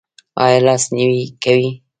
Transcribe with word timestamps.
ایا 0.43 0.59
لاس 0.65 0.83
نیوی 0.95 1.23
کوئ؟ 1.43 1.67